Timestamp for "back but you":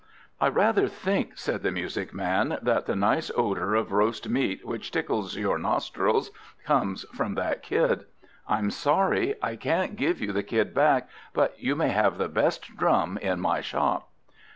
10.73-11.75